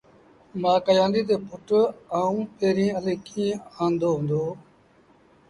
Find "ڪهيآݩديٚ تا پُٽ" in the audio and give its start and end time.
0.85-1.67